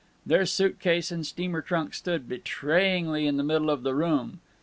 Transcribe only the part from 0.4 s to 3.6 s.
suit case and steamer trunk stood betrayingly in the